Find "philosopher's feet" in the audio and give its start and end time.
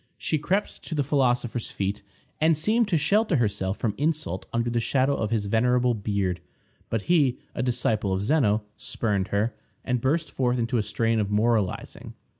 1.03-2.01